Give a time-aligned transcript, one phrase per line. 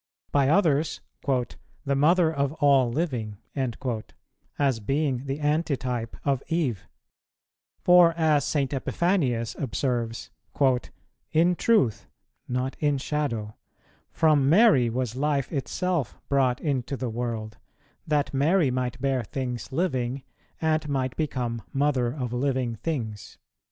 [0.31, 3.37] By others, "the Mother of all living,"
[4.57, 6.87] as being the antitype of Eve;
[7.77, 8.73] for, as St.
[8.73, 10.31] Epiphanius observes,
[11.31, 12.07] "in truth,"
[12.47, 13.53] not in shadow,
[14.11, 17.59] "from Mary was Life itself brought into the world,
[18.07, 20.23] that Mary might bear things living,
[20.59, 23.37] and might become Mother of living things."